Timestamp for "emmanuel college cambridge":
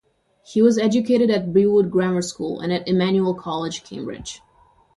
2.87-4.41